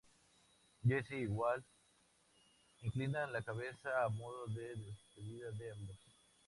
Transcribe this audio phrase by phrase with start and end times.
[0.83, 1.63] Jesse y Walt
[2.79, 5.99] inclinan la cabeza a modo de despedida de ambos.